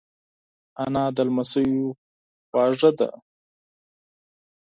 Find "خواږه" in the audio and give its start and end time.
2.47-2.91